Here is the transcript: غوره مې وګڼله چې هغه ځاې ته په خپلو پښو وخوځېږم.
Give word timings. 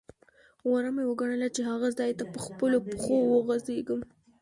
غوره 0.67 0.89
مې 0.95 1.03
وګڼله 1.09 1.47
چې 1.55 1.61
هغه 1.69 1.87
ځاې 1.97 2.11
ته 2.19 2.23
په 2.31 2.39
خپلو 2.45 2.77
پښو 2.87 3.15
وخوځېږم. 3.25 4.01